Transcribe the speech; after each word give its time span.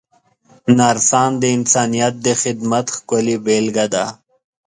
نرسان 0.77 1.31
د 1.41 1.43
انسانیت 1.57 2.13
د 2.25 2.27
خدمت 2.41 2.85
ښکلې 2.95 3.35
بېلګه 3.45 3.85
ده. 3.93 4.05